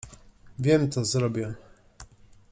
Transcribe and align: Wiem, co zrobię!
Wiem, 0.59 0.89
co 0.91 1.05
zrobię! 1.05 1.53